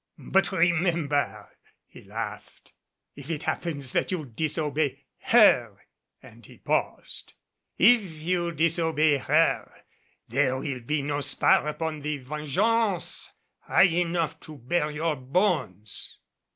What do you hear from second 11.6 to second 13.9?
upon the Vengeance high